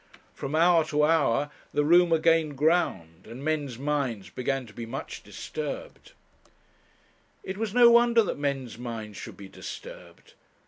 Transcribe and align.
From 0.33 0.55
hour 0.55 0.83
to 0.85 1.03
hour 1.03 1.51
the 1.75 1.83
rumour 1.83 2.17
gained 2.17 2.57
ground, 2.57 3.27
and 3.27 3.43
men's 3.45 3.77
minds 3.77 4.31
began 4.31 4.65
to 4.65 4.73
be 4.73 4.87
much 4.87 5.21
disturbed. 5.21 6.13
It 7.43 7.59
was 7.59 7.71
no 7.75 7.91
wonder 7.91 8.23
that 8.23 8.39
men's 8.39 8.79
minds 8.79 9.17
should 9.19 9.37
be 9.37 9.47
disturbed. 9.47 10.33